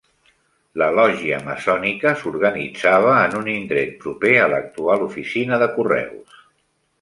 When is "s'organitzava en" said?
2.21-3.37